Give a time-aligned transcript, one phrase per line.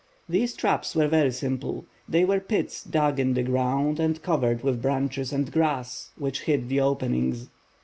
[0.27, 1.85] These traps were very simple.
[2.09, 6.69] They were pits dug in the ground and covered with branches and grass, which hid
[6.69, 7.49] the openings.